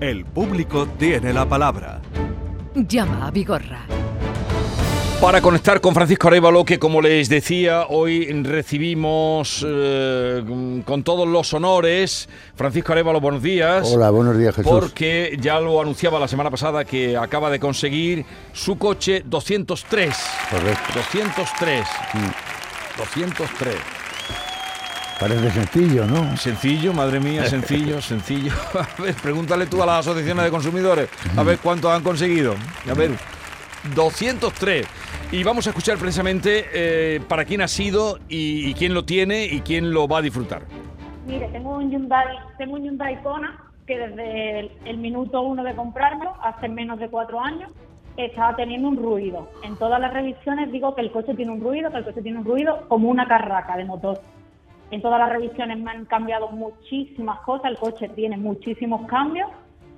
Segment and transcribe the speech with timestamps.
[0.00, 2.00] El público tiene la palabra.
[2.72, 3.84] Llama a Vigorra.
[5.20, 10.44] Para conectar con Francisco Arevalo, que como les decía, hoy recibimos eh,
[10.84, 12.28] con todos los honores.
[12.54, 13.90] Francisco Arevalo, buenos días.
[13.92, 14.70] Hola, buenos días Jesús.
[14.70, 20.16] Porque ya lo anunciaba la semana pasada que acaba de conseguir su coche 203.
[20.48, 20.92] Correcto.
[20.94, 21.84] 203.
[22.96, 23.97] 203.
[25.20, 26.36] Parece sencillo, ¿no?
[26.36, 28.52] Sencillo, madre mía, sencillo, sencillo.
[28.98, 32.54] A ver, pregúntale tú a las asociaciones de consumidores, a ver cuántos han conseguido.
[32.88, 33.10] A ver,
[33.94, 34.86] 203.
[35.32, 39.44] Y vamos a escuchar precisamente eh, para quién ha sido y, y quién lo tiene
[39.44, 40.62] y quién lo va a disfrutar.
[41.26, 42.26] Mire, tengo un Hyundai,
[42.56, 47.08] tengo un Hyundai Kona que desde el, el minuto uno de comprarlo, hace menos de
[47.08, 47.70] cuatro años,
[48.16, 49.48] estaba teniendo un ruido.
[49.62, 52.38] En todas las revisiones digo que el coche tiene un ruido, que el coche tiene
[52.38, 54.20] un ruido como una carraca de motor.
[54.90, 59.48] En todas las revisiones me han cambiado muchísimas cosas, el coche tiene muchísimos cambios.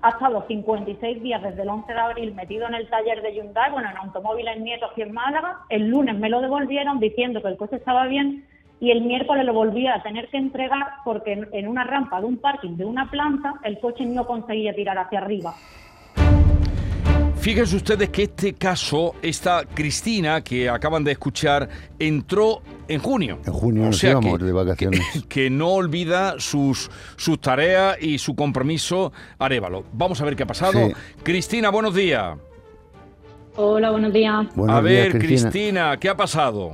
[0.03, 3.71] Ha estado 56 días desde el 11 de abril metido en el taller de Hyundai,
[3.71, 5.61] bueno, en Automóviles Nieto aquí en Málaga.
[5.69, 8.47] El lunes me lo devolvieron diciendo que el coche estaba bien
[8.81, 12.27] y el miércoles lo volví a tener que entregar porque en, en una rampa de
[12.27, 15.55] un parking de una planta el coche no conseguía tirar hacia arriba.
[17.41, 21.67] Fíjense ustedes que este caso, esta Cristina que acaban de escuchar,
[21.99, 23.39] entró en junio.
[23.47, 25.01] En junio O sea íbamos que- de vacaciones.
[25.13, 29.85] Que, que no olvida sus, sus tareas y su compromiso Arevalo.
[29.95, 30.73] Vamos a ver qué ha pasado.
[30.89, 30.93] Sí.
[31.23, 32.37] Cristina, buenos días.
[33.57, 34.47] Hola, buenos días.
[34.55, 35.51] Buenos a días, ver, Cristina.
[35.51, 36.73] Cristina, ¿qué ha pasado?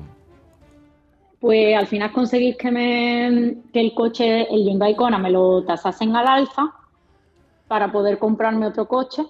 [1.39, 6.17] Pues al final conseguís que, me, que el coche, el Hyundai Kona, me lo tasasen
[6.17, 6.73] al alza
[7.69, 9.23] para poder comprarme otro coche,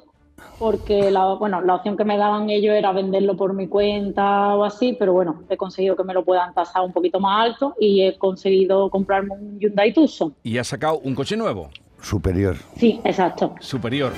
[0.59, 4.65] porque la, bueno, la opción que me daban ellos era venderlo por mi cuenta o
[4.65, 8.03] así, pero bueno, he conseguido que me lo puedan tasar un poquito más alto y
[8.03, 10.35] he conseguido comprarme un Hyundai Tucson.
[10.43, 11.69] Y ha sacado un coche nuevo,
[12.01, 12.57] Superior.
[12.77, 13.55] Sí, exacto.
[13.61, 14.13] superior.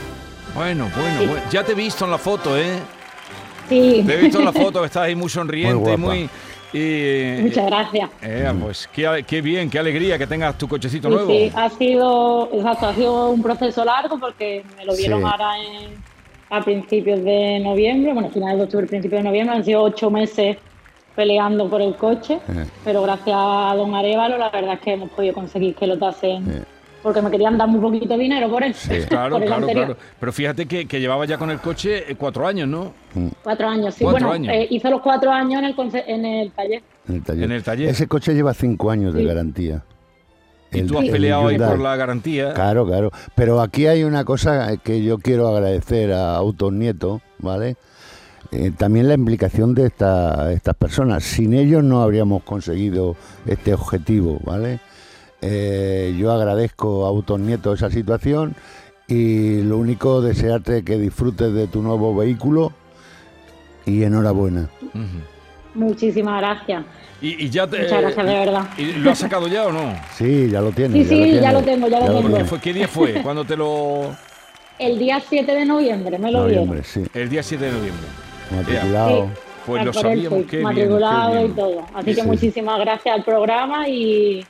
[0.55, 1.27] Bueno, bueno, Sí.
[1.27, 1.43] bueno.
[1.51, 2.78] Ya te he visto en la foto, ¿eh?
[3.69, 6.31] Sí, Te he visto en la foto que estás ahí muy sonriente, Muy muy...
[6.73, 8.11] y- muchas gracias.
[8.23, 11.31] Eh, pues qué, qué bien, qué alegría que tengas tu cochecito Sí, nuevo.
[11.31, 15.27] sí, ha sido, exacto, ha sido un proceso largo porque me lo dieron Sí.
[15.31, 16.09] ahora en-
[16.51, 20.57] a principios de noviembre, bueno, finales de octubre, principios de noviembre, han sido ocho meses
[21.15, 22.65] peleando por el coche, Eh.
[22.84, 26.49] pero gracias a don Arevalo la verdad es que hemos podido conseguir que lo tasen,
[26.49, 26.62] Eh.
[27.03, 28.75] Porque me querían dar muy poquito de dinero por él,
[29.09, 29.86] Claro, por el claro, anterior.
[29.86, 30.00] claro.
[30.20, 32.92] Pero fíjate que, que llevaba ya con el coche eh, cuatro años, ¿no?
[33.42, 34.54] Cuatro años, sí, Cuatro bueno, años.
[34.54, 36.82] eh, hizo los cuatro años en el, conce- en el taller.
[37.09, 37.44] En el taller.
[37.44, 37.88] En el taller.
[37.88, 39.26] Ese coche lleva cinco años de Sí.
[39.26, 39.82] garantía.
[40.70, 42.53] Y El- tú has el peleado ahí por la garantía.
[42.53, 43.10] Claro, claro.
[43.34, 47.76] Pero aquí hay una cosa que yo quiero agradecer a Autos Nieto, ¿vale?
[48.53, 51.22] Eh, también la implicación de esta- estas personas.
[51.25, 53.16] Sin ellos no habríamos conseguido
[53.47, 54.80] este objetivo, ¿vale?
[55.41, 58.54] Eh, yo agradezco a Autos Nieto esa situación
[59.06, 62.72] y lo único desearte que disfrutes de tu nuevo vehículo
[63.87, 64.69] y enhorabuena.
[65.75, 66.84] Muchísimas gracias.
[67.21, 68.69] Y, y ya te, Muchas gracias, de verdad.
[68.78, 69.94] ¿Y lo has sacado ya o no?
[70.16, 71.09] Sí, ya lo tienes.
[71.09, 71.53] Sí, sí, ya tienes.
[71.53, 72.21] lo tengo, ya lo tengo.
[72.22, 72.48] ¿Qué, tienes.
[72.48, 73.12] fue, ¿Qué día fue?
[73.22, 74.15] cuando te lo...?
[74.78, 76.84] El día 7 de noviembre me lo Noviembre, dieron.
[76.84, 77.19] sí.
[77.19, 78.06] El día 7 de noviembre.
[78.54, 79.25] Matriculado.
[79.27, 79.41] Sí.
[79.66, 81.50] Pues lo sabíamos, bien, matriculado qué bien.
[81.50, 81.87] y todo.
[81.94, 84.44] Así que muchísimas gracias al programa y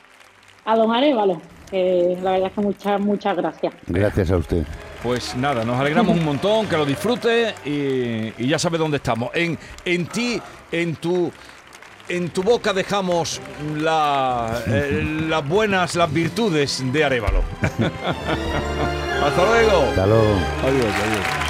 [0.70, 1.40] a don Arevalo,
[1.72, 3.72] la verdad es que muchas, muchas gracias.
[3.86, 4.64] Gracias a usted.
[5.02, 9.30] Pues nada, nos alegramos un montón, que lo disfrutes y, y ya sabes dónde estamos.
[9.34, 10.40] En, en ti,
[10.72, 11.30] en tu,
[12.08, 13.40] en tu boca dejamos
[13.78, 17.42] la- eh, las buenas, las virtudes de Arevalo.
[17.62, 19.82] Hasta luego.
[19.88, 20.34] Hasta luego.
[20.64, 21.47] Adiós, adiós.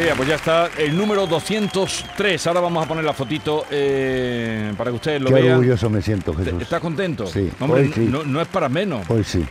[0.00, 2.46] Eh, pues ya está el número 203.
[2.46, 5.50] Ahora vamos a poner la fotito eh, para que ustedes lo Qué vean.
[5.56, 6.62] orgulloso me siento, ¿Te- Jesús.
[6.62, 7.26] ¿Estás contento?
[7.26, 8.00] Sí, No, hombre, hoy sí.
[8.08, 9.08] no, no es para menos.
[9.10, 9.44] Hoy sí.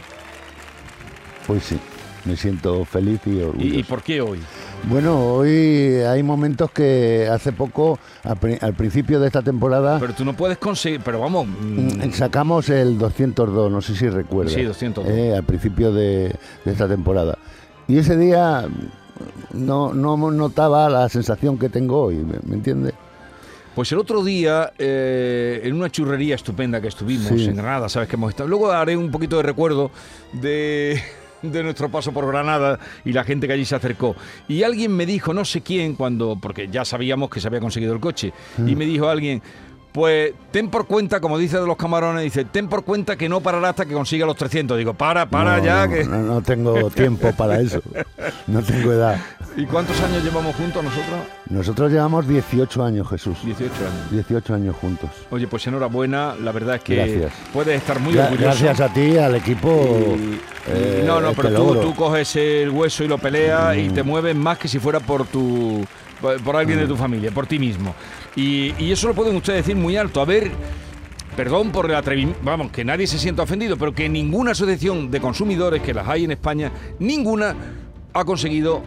[1.49, 1.77] Hoy sí.
[2.23, 3.79] Me siento feliz y orgulloso.
[3.79, 4.39] ¿Y, por qué hoy?
[4.83, 10.13] Bueno, hoy hay momentos que hace poco, al, pri- al principio de esta temporada, Pero
[10.13, 11.01] tú no puedes conseguir.
[11.03, 11.45] Pero vamos.
[11.47, 14.53] mm, mm, sacamos el 202, no sé si recuerdas.
[14.53, 15.07] Sí, 202.
[15.17, 16.33] eh, al principio de,
[16.63, 17.37] de esta temporada.
[17.87, 18.65] Y ese día
[19.53, 22.93] no, no notaba la sensación que tengo hoy, ¿me, me entiendes?
[23.75, 27.45] Pues el otro día, eh, en una churrería estupenda que estuvimos Sí.
[27.45, 28.49] en Granada, sabes que hemos estado.
[28.49, 29.91] Luego haré un poquito de recuerdo
[30.33, 30.99] de,
[31.43, 34.15] de nuestro paso por Granada y la gente que allí se acercó.
[34.47, 37.93] Y alguien me dijo, no sé quién, cuando, porque ya sabíamos que se había conseguido
[37.93, 38.33] el coche,
[38.65, 39.41] y me dijo alguien.
[39.97, 43.41] Pues ten por cuenta, como dice de los camarones, dice, ten por cuenta que no
[43.41, 44.77] parará hasta que consiga los 300.
[44.77, 45.87] Digo, para, para No, ya.
[45.87, 46.03] no, que...
[46.03, 47.81] no, no tengo tiempo para eso.
[48.45, 49.19] No tengo edad.
[49.55, 51.19] ¿Y cuántos años llevamos juntos nosotros?
[51.49, 53.39] Nosotros llevamos 18 años, Jesús.
[53.43, 54.11] 18 años.
[54.11, 55.09] 18 años juntos.
[55.31, 57.33] Oye, pues enhorabuena, la verdad es que Gracias.
[57.51, 58.43] puedes estar muy Gra- orgulloso.
[58.43, 60.15] Gracias a ti, al equipo.
[60.15, 63.93] Y- eh, no, no, este pero tú, coges el hueso y lo peleas y Mm.
[63.95, 65.83] te mueves más que si fuera por tu
[66.21, 66.89] por por alguien de Mm.
[66.89, 67.93] tu familia, por ti mismo.
[68.35, 70.21] Y, y eso lo pueden ustedes decir muy alto.
[70.21, 70.51] A ver,
[71.35, 75.19] perdón por el atrevimiento, vamos, que nadie se sienta ofendido, pero que ninguna asociación de
[75.21, 77.55] consumidores, que las hay en España, ninguna
[78.13, 78.81] ha conseguido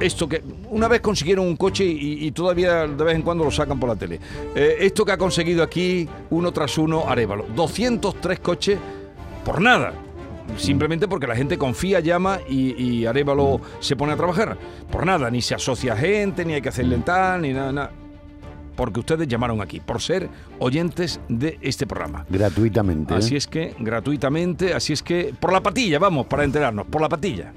[0.00, 3.50] esto que una vez consiguieron un coche y, y todavía de vez en cuando lo
[3.50, 4.18] sacan por la tele.
[4.54, 7.44] Eh, esto que ha conseguido aquí, uno tras uno, Arevalo.
[7.54, 8.78] 203 coches
[9.44, 9.92] por nada.
[10.56, 14.56] Simplemente porque la gente confía, llama y, y Arevalo se pone a trabajar.
[14.90, 17.90] Por nada, ni se asocia gente, ni hay que hacerle tal, ni nada, nada.
[18.76, 22.24] Porque ustedes llamaron aquí, por ser oyentes de este programa.
[22.28, 23.14] Gratuitamente.
[23.14, 23.18] ¿eh?
[23.18, 27.08] Así es que, gratuitamente, así es que, por la patilla, vamos, para enterarnos, por la
[27.08, 27.52] patilla.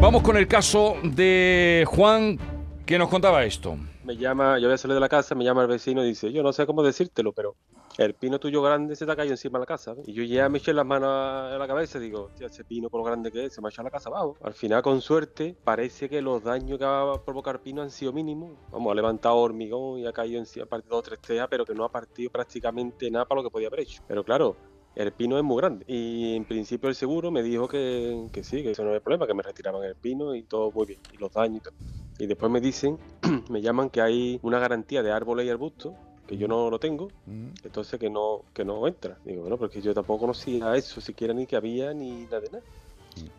[0.00, 2.36] Vamos con el caso de Juan,
[2.84, 3.76] que nos contaba esto.
[4.04, 6.32] Me llama, yo voy a salir de la casa, me llama el vecino y dice,
[6.32, 7.54] yo no sé cómo decírtelo, pero
[7.98, 9.94] el pino tuyo grande se te ha caído encima de la casa.
[10.06, 12.88] Y yo ya me eché las manos a la cabeza y digo, "Hostia, ese pino
[12.88, 14.36] por lo grande que es, se me ha echado la casa abajo.
[14.42, 18.12] Al final, con suerte, parece que los daños que va a provocar pino han sido
[18.12, 18.58] mínimos.
[18.70, 21.64] Vamos, ha levantado hormigón y ha caído encima, ha partido dos o tres tejas, pero
[21.64, 24.02] que no ha partido prácticamente nada para lo que podía haber hecho.
[24.06, 24.56] Pero claro,
[24.94, 25.84] el pino es muy grande.
[25.86, 29.26] Y en principio el seguro me dijo que, que sí, que eso no es problema,
[29.26, 31.00] que me retiraban el pino y todo muy bien.
[31.12, 31.74] Y los daños y todo.
[32.18, 32.98] Y después me dicen,
[33.50, 35.94] me llaman que hay una garantía de árboles y arbustos,
[36.26, 37.48] que yo no lo tengo, Mm.
[37.64, 39.16] entonces que no, que no entra.
[39.24, 42.64] Digo, bueno, porque yo tampoco conocía eso, siquiera ni que había ni nada de nada.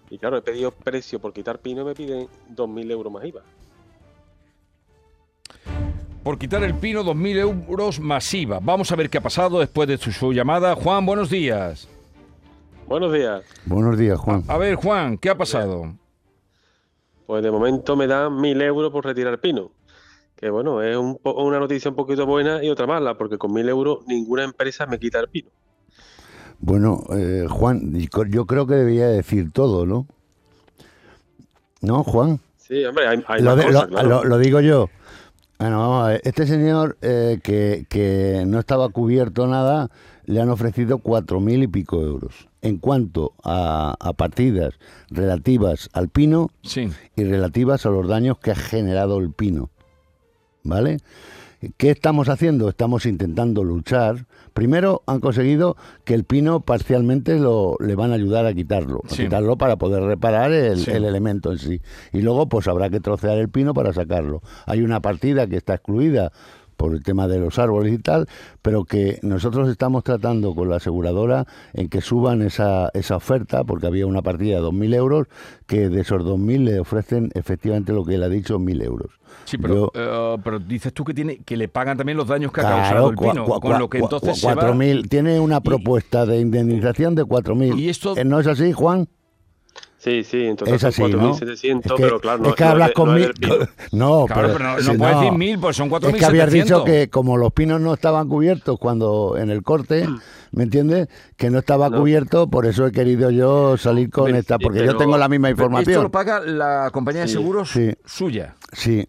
[0.10, 3.42] Y claro, he pedido precio por quitar pino y me piden 2.000 euros más IVA.
[6.24, 8.60] Por quitar el pino, 2.000 euros masiva.
[8.62, 10.76] Vamos a ver qué ha pasado después de su, su llamada.
[10.76, 11.88] Juan, buenos días.
[12.88, 13.44] Buenos días.
[13.66, 14.44] Buenos días, Juan.
[14.48, 15.94] A ver, Juan, ¿qué ha pasado?
[17.26, 19.72] Pues de momento me dan 1.000 euros por retirar pino.
[20.44, 23.54] Que bueno, es un po- una noticia un poquito buena y otra mala, porque con
[23.54, 25.50] 1.000 euros ninguna empresa me quita el pino.
[26.60, 27.94] Bueno, eh, Juan,
[28.30, 30.06] yo creo que debería decir todo, ¿no?
[31.80, 32.42] ¿No, Juan?
[32.58, 34.10] Sí, hombre, hay, hay lo, más de- cosas, lo- claro.
[34.10, 34.90] lo- lo digo yo.
[35.60, 36.22] Bueno, vamos a ver.
[36.26, 39.92] Este señor eh, que, que no estaba cubierto nada,
[40.26, 42.50] le han ofrecido cuatro mil y pico euros.
[42.62, 44.74] En cuanto a, a partidas
[45.10, 46.90] relativas al pino Sí.
[47.16, 49.70] y relativas a los daños que ha generado el pino.
[50.64, 50.98] ¿Vale?
[51.78, 52.68] ¿Qué estamos haciendo?
[52.68, 54.26] Estamos intentando luchar.
[54.54, 59.10] Primero han conseguido que el pino parcialmente lo, le van a ayudar a quitarlo, a
[59.10, 59.24] Sí.
[59.24, 60.92] quitarlo para poder reparar el, Sí.
[60.92, 61.82] el elemento en sí.
[62.12, 64.42] Y luego pues habrá que trocear el pino para sacarlo.
[64.66, 66.34] Hay una partida que está excluida
[66.76, 68.28] por el tema de los árboles y tal,
[68.62, 73.88] pero que nosotros estamos tratando con la aseguradora en que suban esa, esa oferta, porque
[73.88, 75.28] había una partida de 2.000 euros,
[75.68, 79.12] que de esos 2.000 le ofrecen efectivamente lo que él ha dicho, 1.000 euros.
[79.46, 82.52] Sí, pero, Yo- eh, pero dices tú que tiene que le pagan también los daños
[82.52, 84.62] que ha causado el pino, con lo que entonces cua- se va...
[84.74, 85.10] 4.000.
[85.10, 87.78] Tiene una propuesta de indemnización de 4.000.
[87.80, 89.08] Y esto- ¿Eh, ¿No es así, Juan?
[89.98, 91.34] Sí, sí, en total Es así, ¿no?
[91.34, 93.32] 4.700, Es que, pero claro, no es que no hablas con no mil.
[93.94, 96.52] No, Claro, pero no, no puedes decir mil, pues son Es que habías 4.700.
[96.52, 100.06] dicho que como los pinos no estaban cubiertos cuando en el corte,
[100.52, 101.08] ¿me entiendes?
[101.38, 102.00] Que no estaba No.
[102.00, 105.54] cubierto, por eso he querido yo salir con esta, porque yo tengo la misma Pero
[105.56, 106.04] Esto información.
[106.04, 107.34] lo paga la compañía de Sí.
[107.36, 107.94] seguros Sí.
[108.04, 108.56] suya.
[108.74, 109.08] Sí,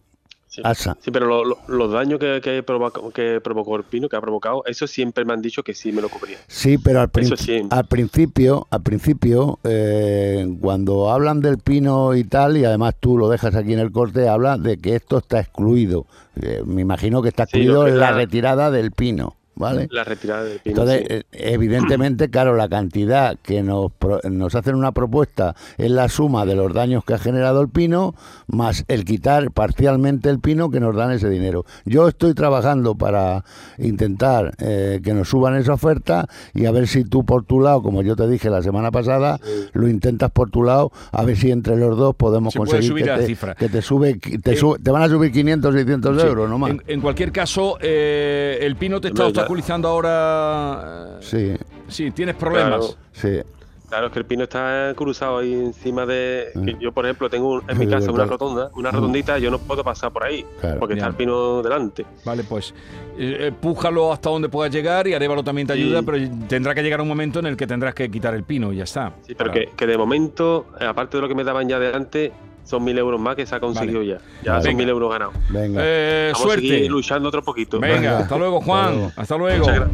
[0.55, 0.95] Sí, ASA.
[1.01, 4.21] sí, pero lo- lo- los daños que, que, provoca- que provocó el pino, que ha
[4.21, 6.37] provocado, eso siempre me han dicho que sí me lo cubría.
[6.47, 7.61] Sí, pero al, sí.
[7.69, 13.27] al principio, al principio, eh, cuando hablan del pino y tal, y además tú lo
[13.29, 16.05] dejas aquí en el corte, habla de que esto está excluido.
[16.41, 19.87] Eh, me imagino que está excluido en la- retirada del pino, ¿vale?
[19.91, 20.71] La retirada del pino.
[20.81, 21.13] Entonces, sí.
[21.15, 26.45] eh, evidentemente, claro, la cantidad que nos, pro- nos hacen una propuesta es la suma
[26.45, 28.15] de los daños que ha generado el pino,
[28.47, 31.65] más el quitar parcialmente el pino que nos dan ese dinero.
[31.85, 33.43] Yo estoy trabajando para
[33.77, 37.81] intentar eh, que nos suban esa oferta y a ver si tú por tu lado,
[37.81, 39.39] como yo te dije la semana pasada,
[39.73, 42.89] lo intentas por tu lado, a ver si entre los dos podemos Se puede conseguir
[42.91, 43.55] subir que, la te, cifra.
[43.55, 46.27] que te sube, te, Eh, sube- te van a subir 500, 600 Sí.
[46.27, 46.71] euros, no más.
[46.71, 51.17] En, en cualquier caso, eh, el pino te está obstaculizando ahora.
[51.19, 51.53] eh, Sí,
[51.87, 52.97] Sí, tienes problemas.
[53.13, 53.41] sí.
[53.87, 56.47] Claro, es que el pino está cruzado ahí encima de...
[56.65, 56.79] que Mm.
[56.79, 58.95] yo, por ejemplo, tengo en mi casa una rotonda, una Mm.
[58.95, 60.79] rotondita, yo no puedo pasar por ahí, Claro.
[60.79, 62.03] porque está el pino delante.
[62.25, 62.73] Vale, pues
[63.17, 65.83] eh, eh, pújalo hasta donde puedas llegar y Arevalo también te Sí.
[65.83, 66.17] ayuda, pero
[66.49, 68.85] tendrá que llegar un momento en el que tendrás que quitar el pino y ya
[68.85, 69.13] está.
[69.21, 71.93] Sí, pero Para- que, que de momento, aparte de lo que me daban ya de
[71.95, 72.31] antes,
[72.65, 74.17] son mil euros más que se ha conseguido ya.
[74.43, 74.63] Ya Vale.
[74.63, 74.77] son Venga.
[74.77, 75.33] mil euros ganados.
[75.49, 75.81] Venga.
[75.83, 76.67] Eh, Vamos a suerte.
[76.67, 77.79] seguir luchando otro poquito.
[77.79, 78.17] Venga, Venga.
[78.19, 79.13] hasta luego, Juan.
[79.15, 79.69] Hasta luego.
[79.69, 79.87] Hasta.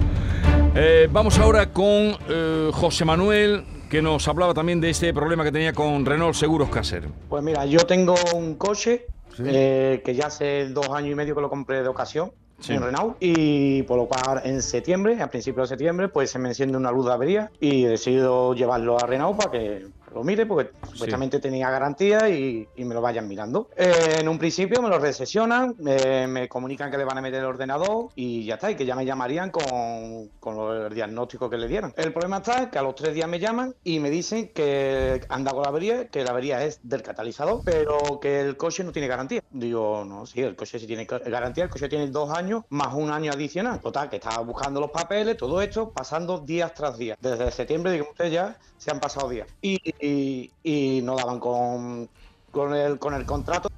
[0.75, 5.51] Eh, vamos ahora con eh, José Manuel, que nos hablaba también de este problema que
[5.51, 7.03] tenía con Renault Seguros Caser.
[7.29, 9.05] Pues mira, yo tengo un coche
[9.39, 12.73] eh, que ya hace dos años y medio que lo compré de ocasión Sí.
[12.73, 16.49] en Renault y por lo cual en septiembre, a principios de septiembre, pues se me
[16.49, 20.45] enciende una luz de avería y he decidido llevarlo a Renault para que lo mire
[20.45, 23.69] porque supuestamente tenía garantía y, y me lo vayan mirando.
[23.75, 27.39] Eh, en un principio me lo recesionan, eh, me comunican que le van a meter
[27.39, 31.57] el ordenador y ya está, y que ya me llamarían con, con el diagnóstico que
[31.57, 31.93] le dieran.
[31.95, 35.51] El problema está que a los tres días me llaman y me dicen que anda
[35.51, 39.07] con la avería, que la avería es del catalizador, pero que el coche no tiene
[39.07, 39.41] garantía.
[39.51, 43.11] Digo, no, sí, el coche sí tiene garantía, el coche tiene dos años más un
[43.11, 43.79] año adicional.
[43.79, 47.17] Total, que estaba buscando los papeles, todo esto, pasando días tras días.
[47.21, 49.47] Desde septiembre, digo, ustedes ya se han pasado días.
[49.61, 52.09] Y, y, y no daban con,
[52.51, 53.69] con, el, con el contrato.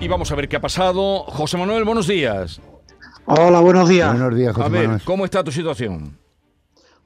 [0.00, 1.24] Y vamos a ver qué ha pasado.
[1.24, 2.60] José Manuel, buenos días.
[3.26, 4.10] Hola, buenos días.
[4.18, 5.02] Buenos días, José A ver, Manuel.
[5.04, 6.16] ¿cómo está tu situación?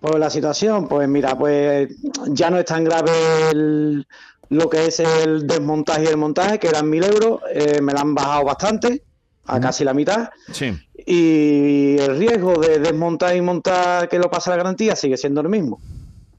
[0.00, 1.88] Pues la situación, pues mira, pues
[2.28, 3.10] ya no es tan grave
[3.50, 4.06] el-
[4.50, 8.00] lo que es el desmontaje y el montaje, que eran mil euros, eh, me la
[8.00, 9.02] han bajado bastante,
[9.46, 10.72] a casi la mitad, Sí.
[11.06, 15.48] y el riesgo de desmontar y montar que lo pasa la garantía sigue siendo el
[15.48, 15.80] mismo.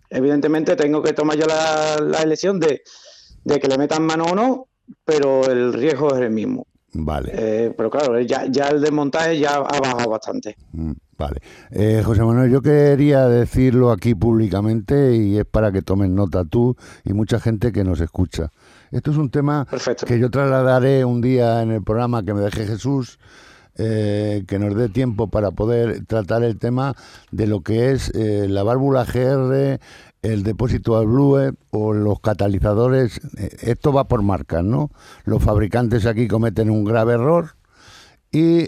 [0.10, 2.82] Evidentemente tengo que tomar yo la, la elección de,
[3.44, 4.68] de que le metan mano o no,
[5.06, 6.66] pero el riesgo es el mismo.
[6.94, 7.32] Vale.
[7.36, 10.56] Eh, pero claro, ya, ya el desmontaje ya ha bajado bastante.
[10.72, 11.42] Mm, Vale.
[11.72, 16.78] Eh, José Manuel, yo quería decirlo aquí públicamente y es para que tomen nota tú
[17.04, 18.52] y mucha gente que nos escucha.
[18.90, 20.06] Esto es un tema Perfecto.
[20.06, 23.20] que yo trasladaré un día en el programa que me deje Jesús,
[23.82, 26.96] eh, que nos dé tiempo para poder tratar el tema
[27.32, 29.80] de lo que es eh, la válvula GR,
[30.22, 33.22] el depósito al Blue o los catalizadores.
[33.38, 34.92] Eh, esto va por marcas, ¿no?
[35.24, 37.56] Los fabricantes aquí cometen un grave error
[38.32, 38.68] y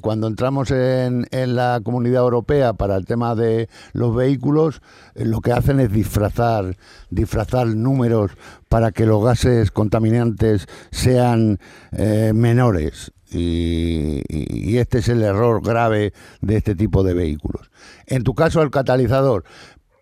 [0.00, 4.82] cuando entramos en, la comunidad europea para el tema de los vehículos,
[5.16, 6.76] eh, lo que hacen es disfrazar,
[7.10, 8.32] disfrazar números
[8.68, 11.58] para que los gases contaminantes sean
[11.90, 13.10] menores.
[13.30, 17.70] Y, este es el error grave de este tipo de vehículos.
[18.06, 19.44] En tu caso, el catalizador,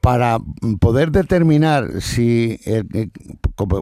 [0.01, 0.39] para
[0.81, 2.85] poder determinar si, eh,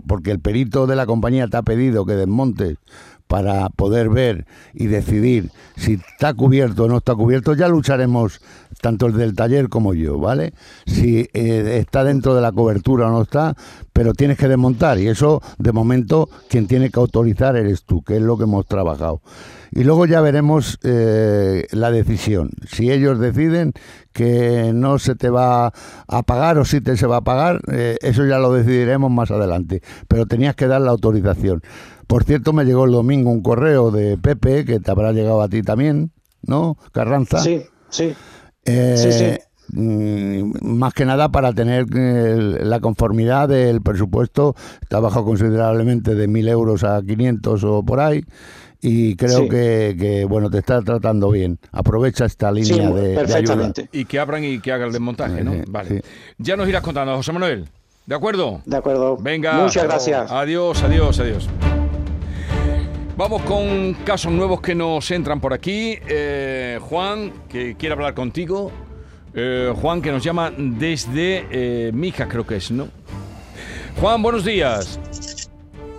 [0.06, 2.78] porque el perito de la compañía te ha pedido que desmontes
[3.26, 8.40] para poder ver y decidir si está cubierto o no está cubierto, ya lucharemos
[8.80, 10.52] tanto el del taller como yo, ¿vale?
[10.86, 13.56] Si eh, está dentro de la cobertura o no está,
[13.92, 18.16] pero tienes que desmontar y eso, de momento, quien tiene que autorizar eres tú, que
[18.16, 19.20] es lo que hemos trabajado.
[19.70, 22.50] Y luego ya veremos eh, la decisión.
[22.70, 23.72] Si ellos deciden
[24.12, 25.72] que no se te va
[26.06, 29.32] a pagar o si te se va a pagar, eh, eso ya lo decidiremos más
[29.32, 29.82] adelante.
[30.06, 31.62] Pero tenías que dar la autorización.
[32.06, 35.48] Por cierto, me llegó el domingo un correo de Pepe, que te habrá llegado a
[35.48, 36.10] ti también,
[36.42, 36.76] ¿no?
[36.92, 37.38] Carranza.
[37.40, 38.14] Sí, sí.
[38.64, 39.78] Eh, Sí, sí.
[39.78, 46.28] mm, Más que nada para tener eh, la conformidad del presupuesto, está bajado considerablemente de
[46.28, 48.22] 1.000 euros a 500 o por ahí,
[48.80, 49.48] y creo Sí.
[49.48, 51.58] que, que, bueno, te está tratando bien.
[51.72, 53.26] Aprovecha esta Sí, línea de, de ayuda.
[53.26, 53.88] perfectamente.
[53.92, 55.52] Y que abran y que hagan el desmontaje, ¿no?
[55.54, 55.88] Sí, Vale.
[55.88, 56.00] sí.
[56.38, 57.64] Ya nos irás contando, José Manuel.
[58.06, 58.60] ¿De acuerdo?
[58.66, 59.16] De acuerdo.
[59.16, 59.62] Venga.
[59.62, 60.30] Muchas gracias.
[60.30, 61.48] Adiós, adiós, adiós.
[63.16, 65.96] Vamos con casos nuevos que nos entran por aquí.
[66.08, 68.72] Eh, Juan, que quiere hablar contigo.
[69.32, 72.88] Eh, Juan, que nos llama desde eh, Mija, creo que es, ¿no?
[74.00, 74.98] Juan, buenos días.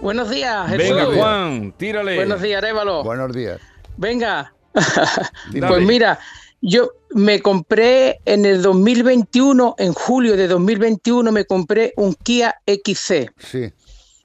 [0.01, 0.89] Buenos días, Jesús.
[0.89, 2.17] Venga, Juan, tírale.
[2.17, 3.01] Buenos días, Arévalo.
[3.05, 3.61] Buenos días.
[3.95, 4.53] Venga.
[4.73, 6.19] Pues mira,
[6.59, 13.31] yo me compré en el 2021, en julio de 2021, me compré un Kia XC.
[13.37, 13.71] Sí.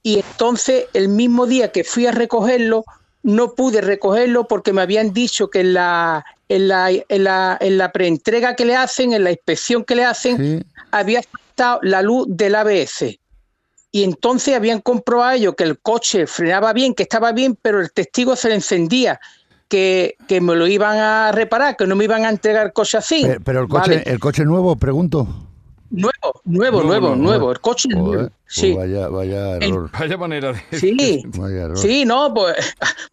[0.02, 2.85] Y entonces, el mismo día que fui a recogerlo,
[3.23, 7.76] no pude recogerlo porque me habían dicho que en la, en la, en la, en
[7.76, 10.62] la preentrega que le hacen, en la inspección que le hacen, Sí.
[10.90, 13.19] había faltado la luz del ABS.
[13.92, 17.92] Y entonces habían comprobado ellos que el coche frenaba bien, que estaba bien, pero el
[17.92, 19.21] testigo se le encendía,
[19.69, 22.97] que, que me lo iban a reparar, que no me iban a entregar el coche
[22.99, 23.23] así.
[23.23, 24.02] Pero, pero el coche, Vale.
[24.07, 25.28] el coche nuevo, pregunto.
[25.91, 27.17] Nuevo, nuevo, Nuevo, nuevo, nuevo.
[27.17, 28.29] nuevo, el coche es Joder, nuevo.
[28.29, 29.91] pues Sí, vaya, vaya El- error.
[29.93, 30.79] Vaya manera de...
[30.79, 31.79] sí, Vaya error.
[31.79, 32.55] sí, no, pues,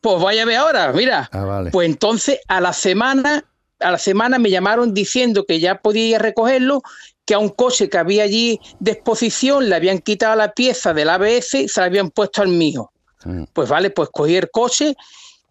[0.02, 1.28] pues vaya a ver ahora, mira.
[1.32, 1.72] Ah, vale.
[1.72, 3.44] Pues entonces a la semana,
[3.80, 6.84] a la semana me llamaron diciendo que ya podía ir a recogerlo,
[7.26, 11.10] que a un coche que había allí de exposición le habían quitado la pieza del
[11.10, 12.92] ABS y se la habían puesto al mío.
[13.26, 13.46] Mm.
[13.54, 14.96] Pues vale, pues cogí el coche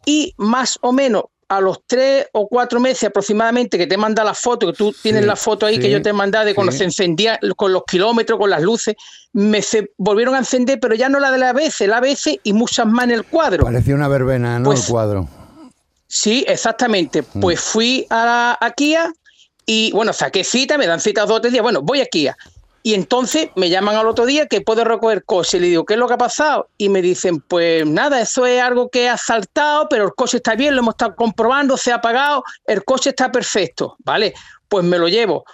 [0.04, 4.34] y más o menos a los tres o cuatro meses aproximadamente que te manda la
[4.34, 6.78] foto, que tú tienes Sí, la foto ahí que yo te mandaba de cuando sí.
[6.78, 8.96] se encendía con los kilómetros, con las luces,
[9.32, 12.52] me se volvieron a encender, pero ya no la de la ABS, la ABS y
[12.52, 13.64] muchas más en el cuadro.
[13.64, 14.64] Parecía una verbena, ¿no?
[14.70, 15.28] Pues- el cuadro.
[16.08, 17.22] Sí, exactamente.
[17.22, 17.40] Mm.
[17.40, 19.12] Pues fui a, la- a Kia
[19.64, 21.62] y bueno, saqué cita, me dan citas dos o tres días.
[21.62, 22.36] Bueno, voy a Kia.
[22.86, 25.58] Y entonces me llaman al otro día que puedo recoger coche.
[25.58, 26.68] Le digo, ¿qué es lo que ha pasado?
[26.78, 30.54] Y me dicen, pues nada, eso es algo que ha saltado, pero el coche está
[30.54, 33.96] bien, lo hemos estado comprobando, se ha pagado, el coche está perfecto.
[34.04, 34.34] Vale,
[34.68, 35.44] pues me lo llevo.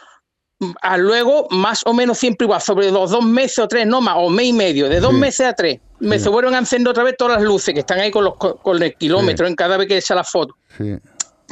[0.58, 4.02] Mm, A luego, más o menos siempre igual, sobre los dos meses o tres, no
[4.02, 5.16] más, o mes y medio, de dos Sí.
[5.16, 6.24] meses a tres, me Sí.
[6.24, 8.56] se vuelven a encender otra vez todas las luces que están ahí con, los, co-
[8.58, 10.54] con el kilómetro en cada vez que echa la foto.
[10.76, 10.96] Sí.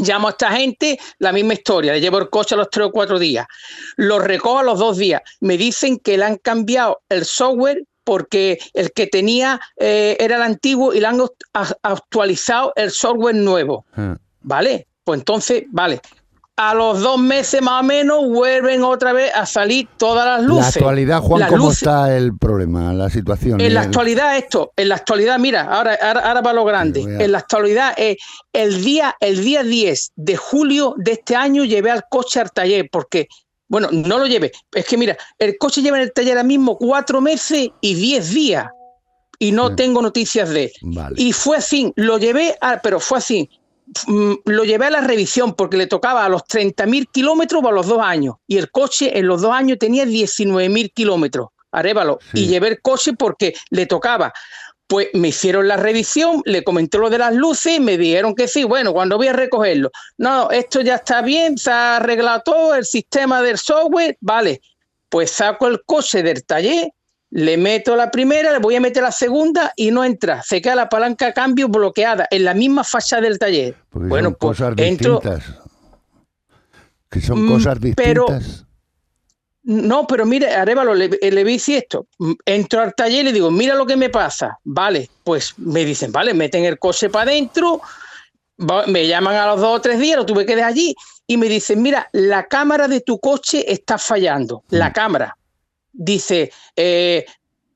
[0.01, 2.91] Llamo a esta gente, la misma historia, le llevo el coche a los tres o
[2.93, 3.47] cuatro días,
[3.97, 8.59] lo recojo a los dos días, me dicen que le han cambiado el software porque
[8.73, 11.21] el que tenía eh, era el antiguo y le han
[11.83, 14.17] actualizado el software nuevo, Ah.
[14.41, 14.87] ¿vale?
[15.05, 16.01] Pues entonces, vale.
[16.63, 20.47] A los dos meses más o menos vuelven otra vez a salir todas las La
[20.47, 20.77] luces.
[20.77, 23.59] actualidad, Juan, Las ¿cómo luces- está el problema, la situación?
[23.63, 27.01] en la actualidad esto, en la actualidad, mira, ahora, ahora, ahora va lo grande.
[27.03, 28.19] A- En la actualidad, eh,
[28.53, 32.91] el, día, el día 10 de julio de este año llevé al coche al taller
[32.93, 33.27] porque,
[33.67, 34.53] bueno, no lo llevé.
[34.75, 38.35] Es que mira, el coche lleva en el taller ahora mismo cuatro meses y diez
[38.35, 38.67] días
[39.39, 39.77] y no Sí.
[39.77, 40.73] tengo noticias de él.
[40.83, 41.15] Vale.
[41.17, 43.49] Y fue así, lo llevé, a, pero fue así.
[44.07, 47.87] Mm, Lo llevé a la revisión porque le tocaba a los 30.000 kilómetros a los
[47.87, 48.37] dos años.
[48.47, 51.49] Y el coche en los dos años tenía 19.000 kilómetros.
[51.73, 52.19] Arévalo.
[52.33, 52.45] Sí.
[52.45, 54.33] Y llevé el coche porque le tocaba.
[54.87, 58.65] Pues me hicieron la revisión, le comenté lo de las luces, me dijeron que sí,
[58.65, 59.93] bueno, cuando voy a recogerlo.
[60.19, 64.61] No, esto ya está bien, se ha arreglado todo, el sistema del software, vale.
[65.09, 66.91] Pues saco el coche del taller,
[67.31, 70.43] le meto la primera, le voy a meter la segunda y no entra.
[70.43, 73.77] Se queda la palanca de cambio bloqueada en la misma fachada del taller.
[73.89, 75.21] Porque bueno, son pues cosas entro.
[75.21, 75.55] distintas.
[77.11, 78.67] Que son Mm, cosas pero- distintas.
[79.63, 82.07] No, pero mire, Arevalo, le, le dice esto.
[82.19, 84.59] Mm, Entro al taller y le digo, mira lo que me pasa.
[84.65, 87.81] Vale, pues me dicen, vale, meten el coche para adentro.
[88.89, 90.95] Me llaman a los dos o tres días, lo tuve que dejar allí.
[91.27, 94.65] Y me dicen, mira, la cámara de tu coche está fallando.
[94.71, 95.37] La cámara.
[95.93, 97.25] Dice, eh,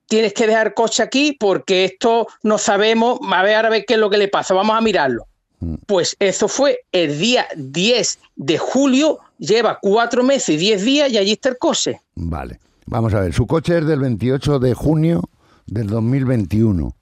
[0.06, 3.18] tienes que dejar coche aquí porque esto no sabemos.
[3.32, 4.54] A ver, ahora a ver qué es lo que le pasa.
[4.54, 5.26] Vamos a mirarlo.
[5.60, 5.74] Mm.
[5.86, 11.18] Pues eso fue el día 10 de julio, lleva cuatro meses y diez días y
[11.18, 12.00] allí está el coche.
[12.14, 12.60] Vale.
[12.86, 15.22] Vamos a ver, su coche es del 28 de junio
[15.66, 16.94] del 2021.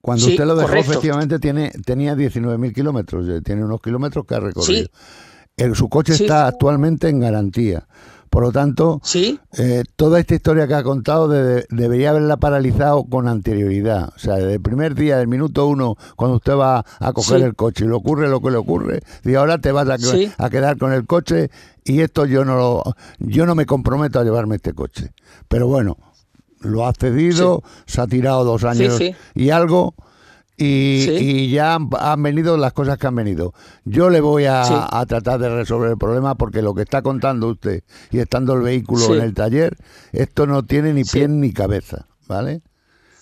[0.00, 0.90] Cuando Sí, usted lo dejó, correcto.
[0.92, 4.84] efectivamente tiene, tenía 19.000 kilómetros, eh, tiene unos kilómetros que ha recorrido.
[4.84, 4.90] Sí.
[5.56, 6.24] El- su coche Sí.
[6.24, 7.86] está actualmente en garantía.
[8.38, 13.02] Por lo tanto, Sí, eh, toda esta historia que ha contado de- debería haberla paralizado
[13.02, 14.10] con anterioridad.
[14.14, 17.44] O sea, desde el primer día, del minuto uno, cuando usted va a coger Sí.
[17.44, 20.30] el coche y le ocurre lo que le ocurre, y ahora te vas a, Sí.
[20.38, 21.50] a quedar con el coche
[21.84, 22.84] y esto yo no lo,
[23.18, 25.10] yo no me comprometo a llevarme este coche.
[25.48, 25.96] Pero bueno,
[26.60, 29.00] lo ha cedido, se ha tirado dos años
[29.34, 29.94] y algo.
[30.60, 31.10] Y, Sí.
[31.20, 33.54] y ya han, han venido las cosas que han venido.
[33.84, 34.74] Yo le voy a, Sí.
[34.76, 38.62] a tratar de resolver el problema porque lo que está contando usted y estando el
[38.62, 39.12] vehículo Sí.
[39.12, 39.76] en el taller,
[40.12, 41.18] esto no tiene ni Sí.
[41.18, 42.60] pie ni cabeza, ¿vale?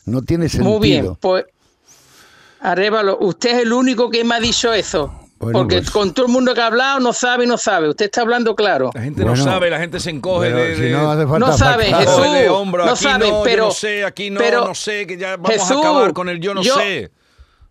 [0.07, 0.79] No tiene sentido.
[0.79, 1.15] muy bien.
[1.21, 1.45] Pues,
[2.61, 5.13] Arevalo, usted es el único que me ha dicho eso.
[5.39, 7.91] Bueno, porque pues- con todo el mundo que ha hablado no sabe, no sabe.
[7.91, 8.91] Usted está hablando claro.
[8.95, 11.53] La gente Bueno, no sabe, la gente se encoge de, si no hace falta No
[11.59, 12.33] sabe, Jesús.
[12.33, 12.87] de hombro.
[12.87, 15.37] no aquí sabe, no, pero- yo no sé, aquí no, pero- no sé, que ya
[15.37, 17.11] vamos Jesús, a acabar con el yo no yo- sé.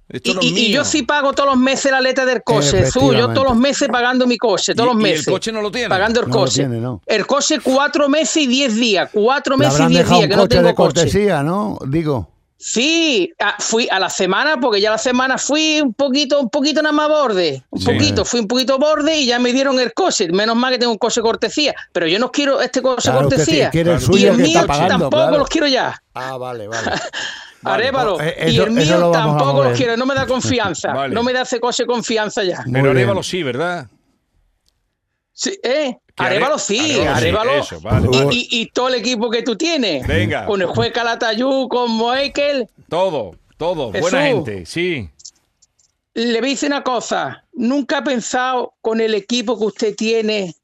[0.07, 3.15] Esto Y, yo sí pago todos los meses la letra del coche, Jesús.
[3.15, 5.25] Yo todos los meses pagando mi coche, todos ¿Y- los y el meses.
[5.27, 5.89] coche no lo tiene?
[5.89, 6.61] Pagando el No lo coche.
[6.61, 7.01] tiene, no.
[7.07, 9.09] El coche cuatro meses y diez días.
[9.11, 10.93] Cuatro meses y diez días un que no coche tengo de coche.
[11.01, 11.79] cortesía, ¿no?
[11.87, 12.29] Digo.
[12.57, 16.81] Sí, ah, fui a la semana porque ya la semana fui un poquito, un poquito
[16.81, 17.85] nada más borde, un Sí.
[17.85, 20.29] poquito, fui un poquito borde y ya me dieron el coche.
[20.31, 23.69] Menos mal que tengo un coche cortesía, pero yo no quiero este coche Claro, cortesía.
[23.73, 25.37] el y el que está mío pagando, tampoco claro.
[25.37, 26.01] los quiero ya.
[26.13, 26.91] Ah, vale, vale.
[27.63, 28.17] Arévalo.
[28.17, 30.93] pues, eh, y el mío lo tampoco los quiero, no me da confianza.
[30.93, 31.13] Vale.
[31.15, 32.57] No me da ese coche confianza ya.
[32.65, 32.97] Muy Pero bien.
[32.97, 33.87] Arévalo sí, ¿verdad?
[35.37, 35.97] Sí, ¿eh?
[36.15, 38.33] Que Arévalo Are- sí, Arévalo sí, vale, y, vale.
[38.35, 40.07] y- y todo el equipo que tú tienes.
[40.07, 40.45] Venga.
[40.45, 42.69] Con el juez Calatayú, con Moekel.
[42.87, 43.91] Todo, todo.
[43.91, 44.09] Jesús.
[44.11, 45.09] Buena gente, sí.
[46.13, 50.55] Le voy a decir una cosa, nunca ha pensado con el equipo que usted tiene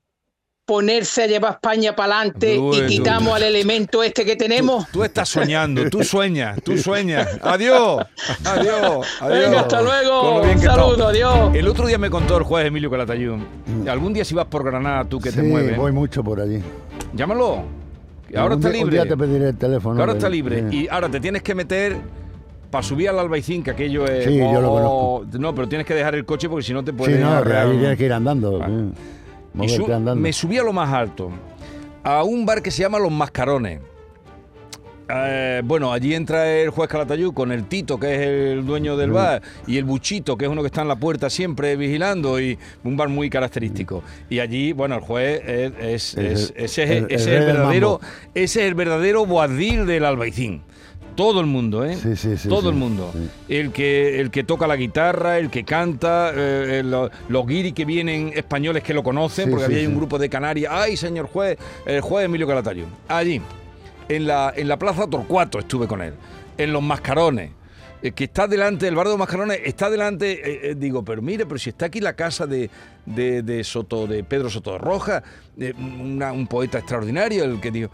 [0.72, 3.36] ponerse a llevar España para adelante y quitamos tú.
[3.36, 4.88] al elemento este que tenemos.
[4.90, 7.28] Tú estás soñando, tú sueñas, tú sueñas.
[7.42, 8.06] Adiós,
[8.46, 9.40] adiós, adiós.
[9.42, 10.42] Venga, hasta luego.
[10.42, 11.54] Un saludo, adiós.
[11.54, 13.40] El otro día me contó el juez Emilio Calatayud.
[13.86, 16.62] Algún día si vas por Granada, tú que te sí, mueves, voy mucho por allí.
[17.14, 17.66] llámalo.
[18.38, 18.86] ahora está libre.
[18.86, 20.00] Un día te pediré el teléfono.
[20.00, 20.70] Ahora está libre.
[20.70, 20.84] sí.
[20.84, 21.98] Y ahora te tienes que meter
[22.70, 24.24] para subir al Albaicín, que aquello es...
[24.24, 26.92] Sí, yo lo oh, No, pero tienes que dejar el coche porque si no te
[26.92, 27.20] Sí, puedes...
[27.20, 27.68] no, arrear.
[27.68, 28.62] ahí tienes que ir andando.
[28.64, 28.70] Ah.
[29.66, 29.68] Y
[30.22, 31.30] me subí a lo más alto,
[32.04, 33.80] a un bar que se llama Los Mascarones.
[35.14, 39.12] Eh, bueno, allí entra el juez Calatayud con el Tito, que es el dueño del
[39.12, 42.58] bar, y el Buchito, que es uno que está en la puerta siempre vigilando, y
[42.86, 44.04] un bar muy característico.
[44.30, 48.00] Y allí, bueno, el juez es, es- es- ese, es, el- ese el verdadero,
[48.36, 50.62] ese es el verdadero boadil del Albaicín.
[51.22, 51.96] Todo el mundo, ¿eh?
[51.96, 53.14] Sí, sí, sí, Todo el mundo.
[53.48, 57.86] El que el que toca la guitarra, el que canta, eh, lo- los guiris que
[57.86, 60.72] vienen españoles que lo conocen, porque había un grupo de Canarias.
[60.76, 61.58] ¡Ay, señor juez!
[61.86, 62.86] El juez Emilio Calatario.
[63.08, 63.42] Allí,
[64.10, 66.14] en la, en la Plaza Torcuato estuve con él.
[66.58, 67.52] En Los Mascarones.
[68.04, 71.22] eh, que está delante del bar de los Mascarones, está delante, eh, eh, digo, pero
[71.22, 72.68] mire, pero si está aquí la casa de,
[73.06, 75.22] de, de Soto, de Pedro Soto de Roja,
[75.78, 77.92] una- un poeta extraordinario, el que dijo,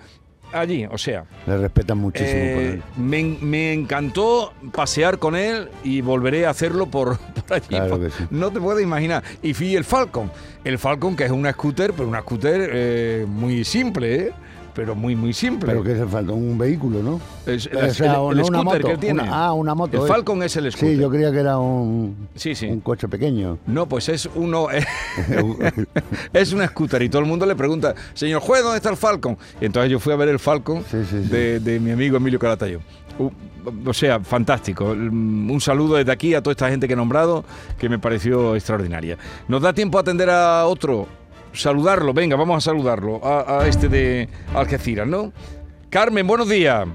[0.53, 2.83] allí, o sea, Le respetan muchísimo por eh, él.
[2.97, 7.67] me, me encantó pasear con él y volveré a hacerlo por, por allí.
[7.67, 8.23] Claro que sí.
[8.29, 9.23] No te puedes imaginar.
[9.41, 10.31] Y fui el Falcon.
[10.63, 14.31] El Falcon, que es una scooter, pero una scooter eh, muy simple, ¿eh?
[14.77, 15.67] Pero muy, muy simple.
[15.71, 17.19] Pero que se falta un vehículo, ¿no?
[17.47, 19.23] Es- O el, sea, el- scooter moto, que él tiene.
[19.23, 20.07] una- ah, una moto, El eh.
[20.07, 20.95] Falcon es el scooter.
[20.95, 22.67] Sí, yo creía que era un, Sí, sí.
[22.67, 23.57] un coche pequeño.
[23.65, 24.67] No, pues es uno.
[26.33, 29.35] es una scooter y todo el mundo le pregunta, señor juez, ¿dónde está el Falcon?
[29.59, 30.97] Y entonces yo fui a ver el Falcon Sí.
[31.29, 32.79] De, de mi amigo Emilio Caratayo.
[33.19, 33.31] U-
[33.85, 34.93] O sea, fantástico.
[34.95, 37.43] Mm, Un saludo desde aquí a toda esta gente que he nombrado,
[37.77, 39.17] que me pareció extraordinaria.
[39.49, 41.07] ¿Nos da tiempo a atender a otro?
[41.53, 45.31] Saludarlo, venga, vamos a saludarlo, a, a este de Algeciras, ¿no?
[45.89, 46.87] Carmen, buenos días.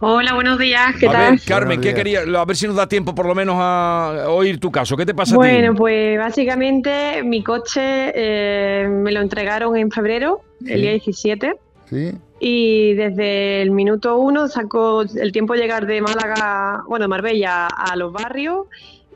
[0.00, 1.30] Hola, buenos días, ¿qué a tal?
[1.32, 2.20] ver, Carmen, ¿qué quería?
[2.20, 4.96] A ver si nos da tiempo por lo menos a oír tu caso.
[4.96, 5.78] ¿Qué te pasa a Bueno, ti?
[5.78, 11.54] pues básicamente mi coche eh, me lo entregaron en febrero, el día 17,
[11.90, 12.12] ¿Sí?
[12.40, 17.66] y desde el minuto uno sacó el tiempo de llegar de Málaga, bueno, de Marbella
[17.66, 18.66] a los barrios,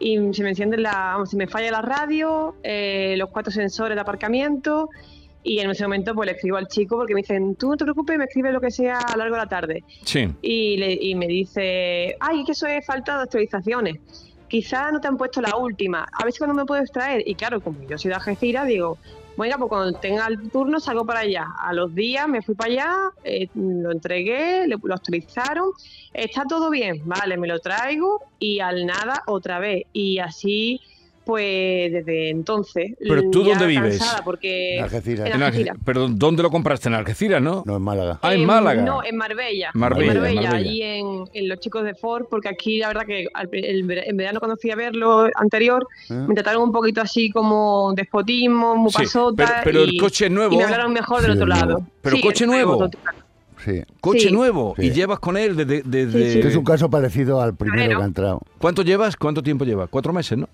[0.00, 3.94] y se me enciende la, vamos, se me falla la radio, eh, los cuatro sensores
[3.94, 4.88] de aparcamiento,
[5.42, 7.84] y en ese momento pues le escribo al chico porque me dicen, tú no te
[7.84, 9.84] preocupes, me escribes lo que sea a lo largo de la tarde.
[10.04, 10.28] Sí.
[10.42, 13.96] y, le- y me dice, ay, que eso es falta de actualizaciones.
[14.48, 17.22] Quizás no te han puesto la última, a ver si cuando me puedes traer.
[17.24, 18.98] Y claro, como yo soy de Algeciras, digo,
[19.36, 21.46] venga, pues cuando tenga el turno salgo para allá.
[21.58, 25.70] A los días me fui para allá, eh, lo entregué, le- lo actualizaron,
[26.12, 29.84] está todo bien, vale, me lo traigo y al nada otra vez.
[29.92, 30.80] Y así,
[31.24, 32.92] pues desde entonces.
[32.98, 34.00] ¿Pero tú dónde vives?
[34.24, 35.30] Porque En Algeciras.
[35.30, 35.76] En.
[35.84, 36.88] Pero ¿dónde lo compraste?
[36.88, 37.62] ¿En Algeciras, no?
[37.66, 38.18] No, en Málaga.
[38.22, 38.82] Ah, en Em, Málaga.
[38.82, 39.70] No, en Marbella.
[39.74, 40.56] Marbella, En Marbella, Marbella.
[40.68, 44.56] allí en, en Los Chicos de Ford, porque aquí la verdad que en verano cuando
[44.56, 46.14] fui a verlo anterior, ¿Eh?
[46.14, 49.44] me trataron un poquito así como despotismo, muy Sí, pasota.
[49.46, 50.54] pero- pero el coche es nuevo.
[50.54, 51.86] Y me hablaron mejor del Sí, otro lado.
[52.02, 52.76] Pero Sí, coche nuevo.
[52.78, 53.00] total.
[53.64, 53.82] Sí.
[54.00, 54.32] Coche Sí.
[54.32, 54.74] nuevo.
[54.78, 54.86] Sí.
[54.86, 55.82] Y llevas con él desde...
[55.82, 56.40] desde- Sí, sí.
[56.40, 58.40] Que es un caso parecido al primero que ha entrado.
[58.58, 59.16] ¿Cuánto llevas?
[59.16, 59.88] ¿Cuánto tiempo llevas?
[59.90, 60.48] Cuatro meses, ¿no?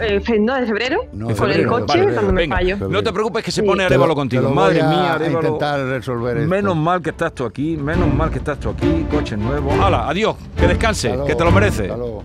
[0.00, 2.76] Eh, no, de febrero, No, De con el coche, cuando me Venga, fallo.
[2.88, 3.66] No te preocupes que se Sí.
[3.66, 4.42] pone Te Arevalo lo- contigo.
[4.42, 5.38] te lo Madre voy a mía, Arevalo.
[5.48, 6.48] intentar resolver esto.
[6.48, 9.72] Menos mal que estás tú aquí, menos mal que estás tú aquí, coche nuevo.
[9.82, 10.08] ¡Hala!
[10.08, 11.82] Adiós, que descanse, Hasta que te lo mereces.
[11.90, 12.24] hasta luego.